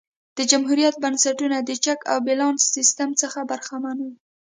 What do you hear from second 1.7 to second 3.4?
چک او بیلانس سیستم څخه